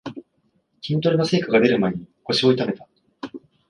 [0.81, 2.87] 筋トレの成果がでる前に腰を痛めた